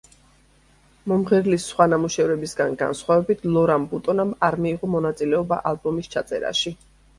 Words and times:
მომღერლის 1.11 1.65
სხვა 1.71 1.87
ნამუშევრებისგან 1.91 2.73
განსხვავებით 2.81 3.45
ლორან 3.59 3.87
ბუტონამ 3.93 4.35
არ 4.51 4.59
მიიღო 4.67 4.93
მონაწილეობა 4.97 5.63
ალბომის 5.75 6.13
ჩაწერაში. 6.19 6.77